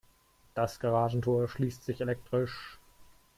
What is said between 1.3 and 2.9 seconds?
schließt sich elektrisch.